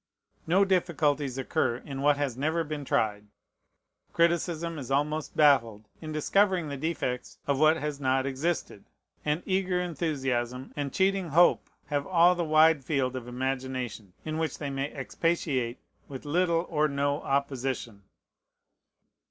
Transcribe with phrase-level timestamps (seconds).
[0.47, 3.27] No difficulties occur in what has never been tried.
[4.13, 8.85] Criticism is almost baffled in discovering the defects of what has not existed;
[9.23, 14.57] and eager enthusiasm and cheating hope have all the wide field of imagination, in which
[14.57, 15.77] they may expatiate
[16.07, 18.01] with little or no opposition.